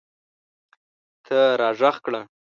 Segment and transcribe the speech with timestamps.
[1.25, 2.21] ته راږغ کړه